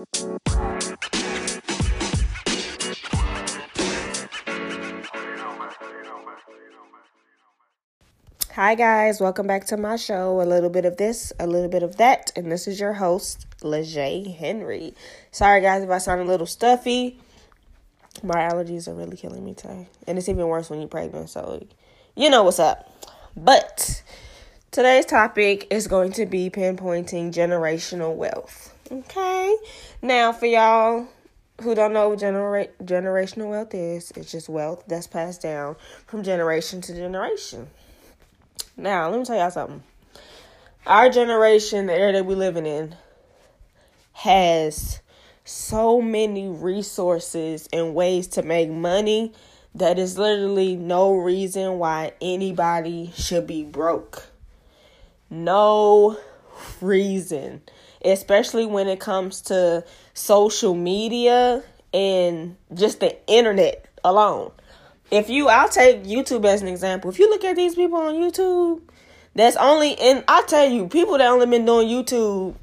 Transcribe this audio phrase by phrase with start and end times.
[0.00, 0.06] Hi,
[8.74, 10.40] guys, welcome back to my show.
[10.40, 13.46] A little bit of this, a little bit of that, and this is your host,
[13.60, 14.94] Lejeay Henry.
[15.32, 17.18] Sorry, guys, if I sound a little stuffy.
[18.22, 21.62] My allergies are really killing me today, and it's even worse when you're pregnant, so
[22.16, 22.90] you know what's up.
[23.36, 24.02] But
[24.70, 28.74] today's topic is going to be pinpointing generational wealth.
[28.92, 29.56] Okay,
[30.02, 31.06] now for y'all
[31.62, 36.24] who don't know what genera- generational wealth is, it's just wealth that's passed down from
[36.24, 37.68] generation to generation.
[38.76, 39.84] Now, let me tell y'all something.
[40.86, 42.96] Our generation, the era that we're living in,
[44.12, 45.00] has
[45.44, 49.32] so many resources and ways to make money
[49.74, 54.26] that is literally no reason why anybody should be broke.
[55.30, 56.18] No
[56.80, 57.62] reason.
[58.04, 64.52] Especially when it comes to social media and just the internet alone
[65.10, 67.10] if you I'll take YouTube as an example.
[67.10, 68.82] If you look at these people on YouTube,
[69.34, 72.54] that's only and I tell you, people that only been doing YouTube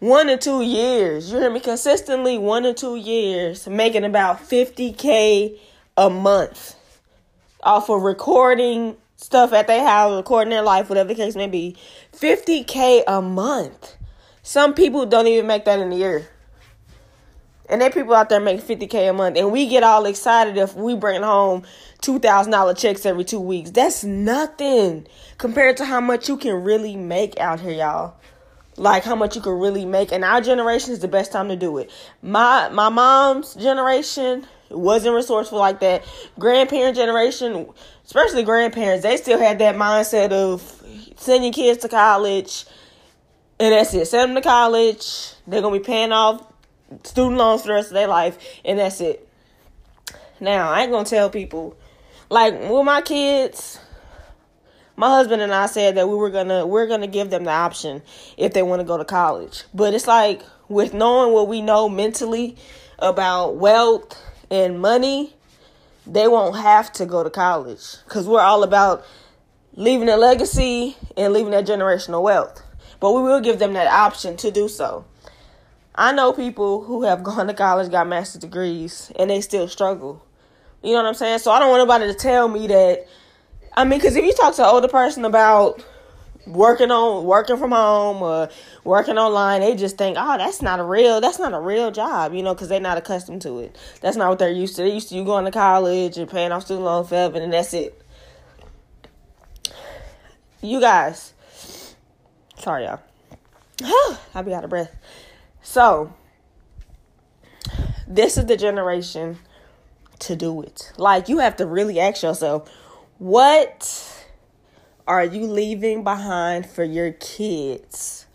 [0.00, 5.58] one or two years, you hear me consistently one or two years, making about 50k
[5.96, 6.76] a month
[7.62, 11.76] off of recording stuff at their house, recording their life, whatever the case may be.
[12.12, 13.96] 50k a month.
[14.48, 16.26] Some people don't even make that in a year.
[17.68, 19.36] And there people out there make 50K a month.
[19.36, 21.64] And we get all excited if we bring home
[22.00, 23.72] $2,000 checks every two weeks.
[23.72, 28.14] That's nothing compared to how much you can really make out here, y'all.
[28.78, 30.12] Like how much you can really make.
[30.12, 31.90] And our generation is the best time to do it.
[32.22, 36.02] My my mom's generation wasn't resourceful like that.
[36.38, 37.68] Grandparent generation,
[38.06, 40.82] especially grandparents, they still had that mindset of
[41.18, 42.64] sending kids to college.
[43.60, 44.06] And that's it.
[44.06, 45.32] Send them to college.
[45.46, 46.42] They're gonna be paying off
[47.04, 49.28] student loans for the rest of their life, and that's it.
[50.40, 51.76] Now, I ain't gonna tell people,
[52.30, 53.80] like, with my kids,
[54.98, 58.02] my husband and I said that we were gonna we're gonna give them the option
[58.36, 59.62] if they want to go to college.
[59.72, 62.56] But it's like with knowing what we know mentally
[62.98, 65.36] about wealth and money,
[66.04, 69.04] they won't have to go to college because we're all about
[69.74, 72.60] leaving a legacy and leaving that generational wealth.
[73.00, 75.04] But we will give them that option to do so.
[75.94, 80.24] I know people who have gone to college, got master's degrees, and they still struggle.
[80.82, 81.40] You know what I'm saying?
[81.40, 83.06] So I don't want nobody to tell me that.
[83.76, 85.84] I mean, because if you talk to an older person about
[86.46, 88.48] working on working from home or
[88.84, 92.32] working online, they just think, oh, that's not a real that's not a real job,
[92.32, 93.76] you know, because they're not accustomed to it.
[94.00, 94.82] That's not what they're used to.
[94.82, 97.74] They're used to you going to college and paying off student loan forever, and that's
[97.74, 98.00] it.
[100.60, 101.34] You guys,
[102.58, 103.00] sorry y'all.
[104.34, 104.94] I'll be out of breath.
[105.62, 106.12] So,
[108.06, 109.38] this is the generation
[110.20, 110.92] to do it.
[110.96, 112.70] Like, you have to really ask yourself,
[113.18, 114.26] what
[115.06, 118.26] are you leaving behind for your kids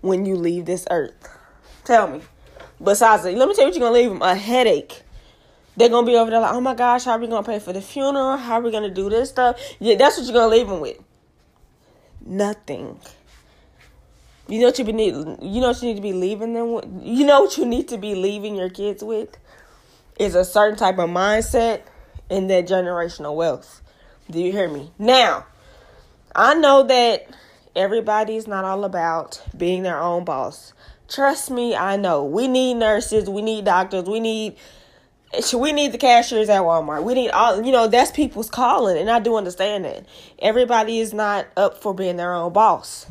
[0.00, 1.28] when you leave this earth?
[1.84, 2.22] Tell me.
[2.82, 5.02] Besides, let me tell you what you're going to leave them a headache.
[5.76, 7.50] They're going to be over there like, oh my gosh, how are we going to
[7.50, 8.36] pay for the funeral?
[8.36, 9.60] How are we going to do this stuff?
[9.78, 10.98] Yeah, that's what you're going to leave them with.
[12.24, 12.98] Nothing.
[14.50, 15.14] You know what you need.
[15.14, 16.84] You know what you need to be leaving them with.
[17.02, 19.36] You know what you need to be leaving your kids with
[20.18, 21.82] is a certain type of mindset
[22.28, 23.80] and that generational wealth.
[24.28, 24.90] Do you hear me?
[24.98, 25.46] Now,
[26.34, 27.28] I know that
[27.76, 30.72] everybody's not all about being their own boss.
[31.08, 32.24] Trust me, I know.
[32.24, 34.56] We need nurses, we need doctors, we need
[35.56, 37.04] we need the cashiers at Walmart.
[37.04, 40.06] We need all you know, that's people's calling and I do understand that.
[40.40, 43.06] Everybody is not up for being their own boss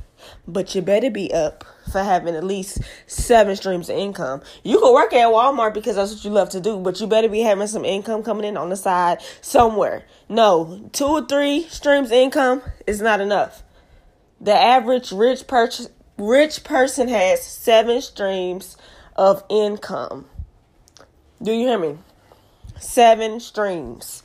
[0.47, 4.41] but you better be up for having at least seven streams of income.
[4.63, 7.29] You can work at Walmart because that's what you love to do, but you better
[7.29, 10.05] be having some income coming in on the side somewhere.
[10.27, 13.63] No, two or three streams income is not enough.
[14.41, 18.77] The average rich purchase rich person has seven streams
[19.15, 20.25] of income.
[21.41, 21.97] Do you hear me?
[22.79, 24.23] Seven streams.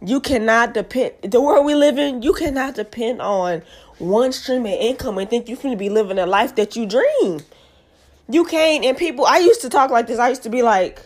[0.00, 3.62] You cannot depend the world we live in, you cannot depend on
[3.98, 6.86] one stream of income and think you're going to be living a life that you
[6.86, 7.40] dream.
[8.28, 8.84] You can't.
[8.84, 10.18] And people, I used to talk like this.
[10.18, 11.00] I used to be like,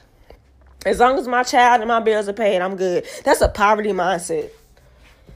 [0.86, 3.06] as long as my child and my bills are paid, I'm good.
[3.24, 4.50] That's a poverty mindset.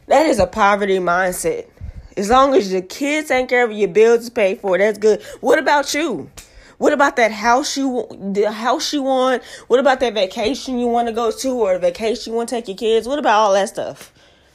[0.06, 1.68] That is a poverty mindset.
[2.16, 5.22] As long as your kids take care of your bills is paid for, that's good.
[5.40, 6.30] What about you?
[6.78, 9.42] What about that house you the house you want?
[9.68, 12.68] What about that vacation you want to go to or vacation you want to take
[12.68, 13.06] your kids?
[13.06, 14.12] What about all that stuff?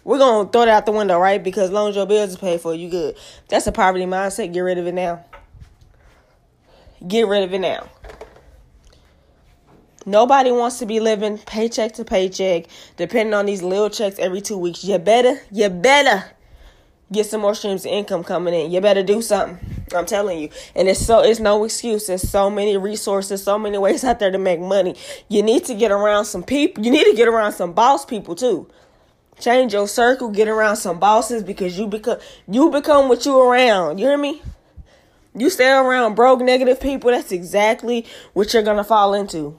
[0.10, 1.44] We're gonna throw that out the window, right?
[1.44, 3.16] Because as long as your bills are paid for, you good.
[3.48, 4.52] That's a poverty mindset.
[4.52, 5.24] Get rid of it now.
[7.08, 7.88] Get rid of it now.
[10.08, 12.66] Nobody wants to be living paycheck to paycheck,
[12.98, 14.84] depending on these little checks every two weeks.
[14.84, 16.26] You better, you better
[17.12, 18.72] get some more streams of income coming in.
[18.72, 19.60] You better do something.
[19.96, 20.50] I'm telling you.
[20.74, 22.08] And it's so it's no excuse.
[22.08, 24.96] There's so many resources, so many ways out there to make money.
[25.28, 26.84] You need to get around some people.
[26.84, 28.68] You need to get around some boss people too.
[29.40, 33.98] Change your circle, get around some bosses because you become you become what you around.
[33.98, 34.42] You hear me?
[35.36, 39.58] You stay around broke negative people, that's exactly what you're gonna fall into.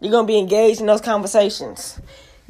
[0.00, 2.00] You're to be engaged in those conversations.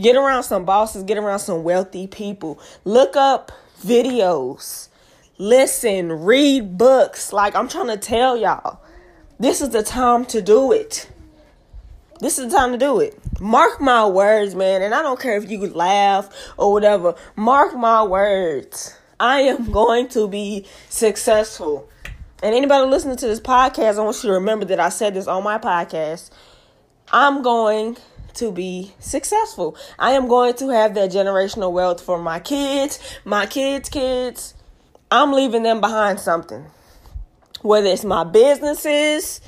[0.00, 2.61] Get around some bosses, get around some wealthy people.
[2.85, 3.50] Look up
[3.82, 4.88] videos.
[5.38, 7.32] Listen, read books.
[7.32, 8.81] Like I'm trying to tell y'all,
[9.40, 11.11] this is the time to do it.
[12.20, 13.19] This is the time to do it.
[13.40, 14.82] Mark my words, man.
[14.82, 17.14] And I don't care if you laugh or whatever.
[17.37, 18.96] Mark my words.
[19.20, 21.88] I am going to be successful.
[22.43, 25.26] And anybody listening to this podcast, I want you to remember that I said this
[25.26, 26.31] on my podcast.
[27.12, 27.96] I'm going
[28.35, 29.76] to be successful.
[29.99, 34.55] I am going to have that generational wealth for my kids, my kids' kids.
[35.11, 36.67] I'm leaving them behind something.
[37.62, 39.40] Whether it's my businesses,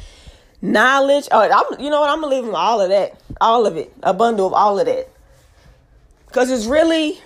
[0.61, 2.11] knowledge, or oh, I'm, you know what?
[2.11, 5.09] I'm them all of that, all of it, a bundle of all of that.
[6.33, 7.19] Cause it's really,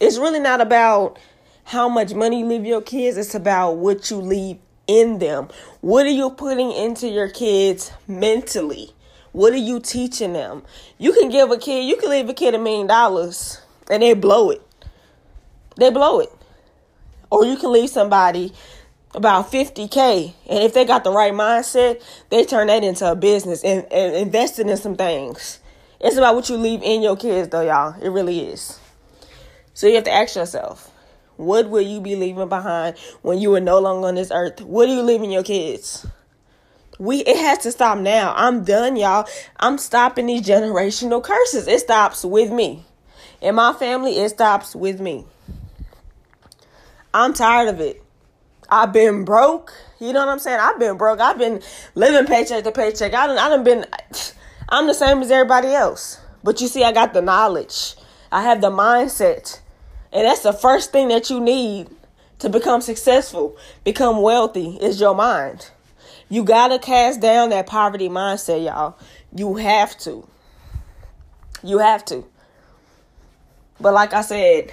[0.00, 1.18] it's really not about
[1.64, 3.16] how much money you leave your kids.
[3.16, 5.48] It's about what you leave in them.
[5.80, 8.92] What are you putting into your kids mentally?
[9.32, 10.62] What are you teaching them?
[10.98, 13.60] You can give a kid, you can leave a kid a million dollars
[13.90, 14.60] and they blow it.
[15.76, 16.28] They blow it.
[17.30, 18.52] Or you can leave somebody
[19.14, 20.32] about 50K.
[20.48, 24.16] And if they got the right mindset, they turn that into a business and, and
[24.16, 25.60] investing in some things.
[26.00, 28.00] It's about what you leave in your kids, though, y'all.
[28.02, 28.78] It really is.
[29.74, 30.90] So you have to ask yourself,
[31.36, 34.60] what will you be leaving behind when you are no longer on this earth?
[34.60, 36.06] What are you leaving your kids?
[36.98, 38.34] We it has to stop now.
[38.36, 39.26] I'm done, y'all.
[39.58, 41.66] I'm stopping these generational curses.
[41.66, 42.84] It stops with me.
[43.40, 45.24] In my family, it stops with me.
[47.14, 48.02] I'm tired of it.
[48.72, 49.74] I've been broke.
[50.00, 50.58] You know what I'm saying?
[50.58, 51.20] I've been broke.
[51.20, 51.60] I've been
[51.94, 53.12] living paycheck to paycheck.
[53.12, 53.84] I done, I done been,
[54.70, 56.18] I'm the same as everybody else.
[56.42, 57.96] But you see, I got the knowledge.
[58.32, 59.60] I have the mindset.
[60.10, 61.88] And that's the first thing that you need
[62.38, 65.70] to become successful, become wealthy, is your mind.
[66.30, 68.98] You gotta cast down that poverty mindset, y'all.
[69.36, 70.26] You have to.
[71.62, 72.24] You have to.
[73.78, 74.72] But like I said,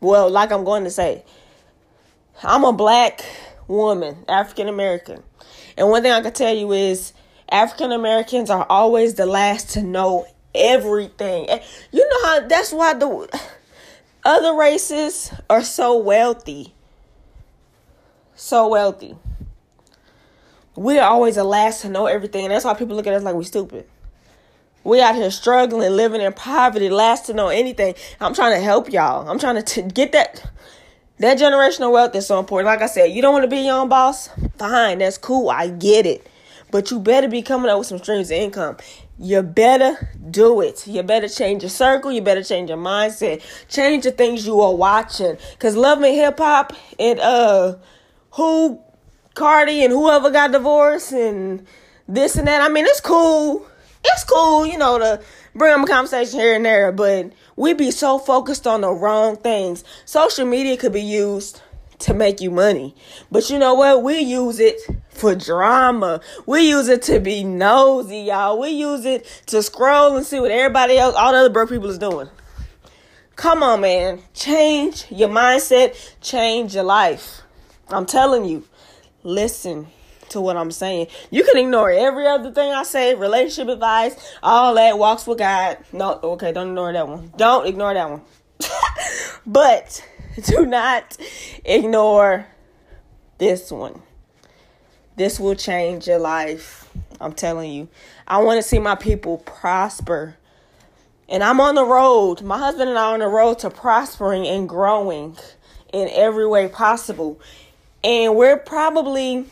[0.00, 1.24] well, like I'm going to say,
[2.42, 3.24] I'm a black
[3.66, 5.22] woman, African American.
[5.76, 7.12] And one thing I can tell you is
[7.50, 11.48] African Americans are always the last to know everything.
[11.92, 13.40] You know how that's why the
[14.24, 16.74] other races are so wealthy.
[18.34, 19.16] So wealthy
[20.78, 22.44] we're always the last to know everything.
[22.44, 23.86] And that's why people look at us like we're stupid.
[24.84, 27.94] We out here struggling, living in poverty, last to know anything.
[28.20, 29.28] I'm trying to help y'all.
[29.28, 30.48] I'm trying to t- get that
[31.18, 32.66] that generational wealth is so important.
[32.66, 34.28] Like I said, you don't want to be your own boss.
[34.58, 35.50] Fine, that's cool.
[35.50, 36.26] I get it.
[36.70, 38.76] But you better be coming up with some streams of income.
[39.18, 40.86] You better do it.
[40.86, 42.12] You better change your circle.
[42.12, 43.42] You better change your mindset.
[43.68, 45.38] Change the things you are watching.
[45.58, 47.76] Cause love and hip hop and uh
[48.32, 48.80] who
[49.34, 51.66] Cardi and whoever got divorced and
[52.06, 52.60] this and that.
[52.60, 53.67] I mean, it's cool.
[54.04, 55.20] It's cool, you know, to
[55.54, 59.36] bring up a conversation here and there, but we be so focused on the wrong
[59.36, 59.84] things.
[60.04, 61.60] Social media could be used
[62.00, 62.94] to make you money.
[63.30, 64.02] But you know what?
[64.02, 66.20] We use it for drama.
[66.46, 68.58] We use it to be nosy, y'all.
[68.60, 71.90] We use it to scroll and see what everybody else, all the other broke people
[71.90, 72.28] is doing.
[73.36, 74.20] Come on, man.
[74.34, 77.42] Change your mindset, change your life.
[77.88, 78.64] I'm telling you
[79.22, 79.88] listen
[80.30, 81.08] to what I'm saying.
[81.30, 85.78] You can ignore every other thing I say, relationship advice, all that, walks with God.
[85.92, 87.32] No, okay, don't ignore that one.
[87.36, 88.22] Don't ignore that one.
[89.46, 90.04] but
[90.44, 91.16] do not
[91.64, 92.46] ignore
[93.38, 94.02] this one.
[95.16, 96.88] This will change your life.
[97.20, 97.88] I'm telling you.
[98.26, 100.36] I want to see my people prosper.
[101.28, 102.42] And I'm on the road.
[102.42, 105.36] My husband and I are on the road to prospering and growing
[105.92, 107.40] in every way possible.
[108.04, 109.46] And we're probably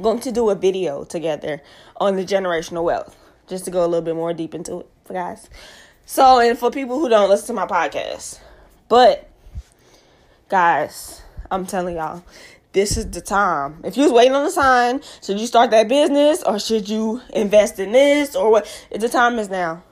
[0.00, 1.62] going to do a video together
[1.96, 5.12] on the generational wealth, just to go a little bit more deep into it, for
[5.12, 5.48] guys.
[6.06, 8.40] So, and for people who don't listen to my podcast,
[8.88, 9.28] but
[10.48, 12.24] guys, I'm telling y'all,
[12.72, 13.80] this is the time.
[13.84, 17.20] If you was waiting on the sign, should you start that business or should you
[17.30, 18.86] invest in this or what?
[18.90, 19.82] The time is now.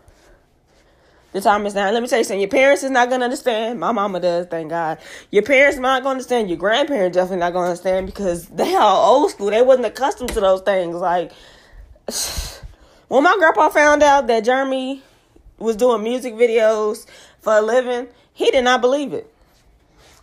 [1.36, 1.90] The time is now.
[1.90, 2.40] Let me tell you something.
[2.40, 3.78] Your parents is not gonna understand.
[3.78, 4.96] My mama does, thank God.
[5.30, 6.48] Your parents not gonna understand.
[6.48, 9.50] Your grandparents definitely not gonna understand because they are old school.
[9.50, 10.96] They wasn't accustomed to those things.
[10.96, 11.32] Like
[13.08, 15.02] When my grandpa found out that Jeremy
[15.58, 17.04] was doing music videos
[17.40, 19.30] for a living, he did not believe it.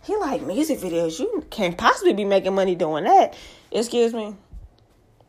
[0.02, 1.20] He like music videos.
[1.20, 3.36] You can't possibly be making money doing that.
[3.70, 4.34] Excuse me.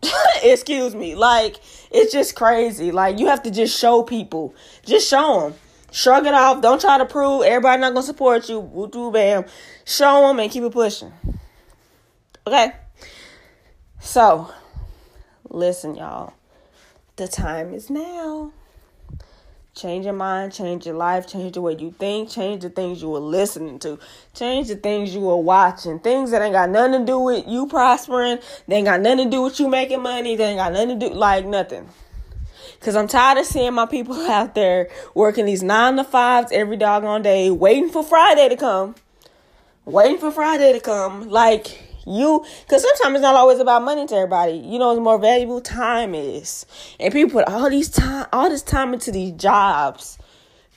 [0.44, 1.14] Excuse me.
[1.14, 1.58] Like
[1.92, 2.92] it's just crazy.
[2.92, 4.56] Like you have to just show people.
[4.84, 5.60] Just show them.
[5.96, 6.62] Shrug it off.
[6.62, 8.60] Don't try to prove everybody not gonna support you.
[8.60, 9.46] Woo doo bam.
[9.86, 11.14] Show them and keep it pushing.
[12.46, 12.74] Okay.
[14.02, 14.52] So,
[15.50, 16.34] listen, y'all.
[17.16, 18.52] The time is now.
[19.74, 23.10] Change your mind, change your life, change the way you think, change the things you
[23.10, 23.98] were listening to,
[24.34, 26.00] change the things you were watching.
[26.00, 29.32] Things that ain't got nothing to do with you prospering, they ain't got nothing to
[29.32, 31.90] do with you making money, they ain't got nothing to do, like nothing.
[32.80, 36.78] Cause I'm tired of seeing my people out there working these nine to fives every
[36.78, 38.96] doggone day, waiting for Friday to come.
[39.86, 41.30] Waiting for Friday to come.
[41.30, 44.54] Like, you because sometimes it's not always about money to everybody.
[44.54, 46.66] You know it's more valuable time is.
[47.00, 50.18] And people put all these time all this time into these jobs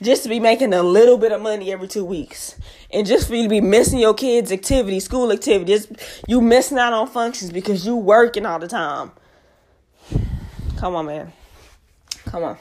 [0.00, 2.54] just to be making a little bit of money every two weeks.
[2.92, 5.88] And just for you to be missing your kids activity school activities.
[6.26, 9.12] You missing out on functions because you working all the time.
[10.76, 11.32] Come on man
[12.30, 12.56] come on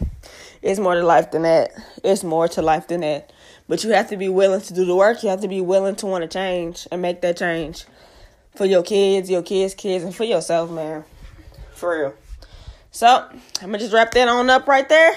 [0.62, 1.72] it's more to life than that
[2.04, 3.32] it's more to life than that
[3.68, 5.96] but you have to be willing to do the work you have to be willing
[5.96, 7.86] to want to change and make that change
[8.58, 11.06] for your kids, your kids' kids, and for yourself, man.
[11.74, 12.14] For real.
[12.92, 15.16] So, I'm gonna just wrap that on up right there.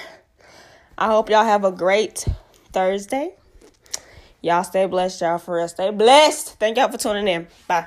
[0.99, 2.27] I hope y'all have a great
[2.73, 3.33] Thursday.
[4.43, 5.69] Y'all stay blessed, y'all for real.
[5.69, 6.59] Stay blessed.
[6.59, 7.49] Thank y'all for tuning in.
[7.67, 7.87] Bye.